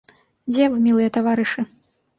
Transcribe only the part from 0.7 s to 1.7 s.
вы, мілыя таварышы?